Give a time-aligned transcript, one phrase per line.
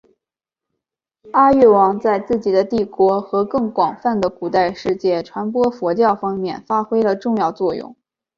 [1.31, 7.95] 阿育王在自己的帝国和更广泛的古代世界传播佛教方面发挥了重要作用。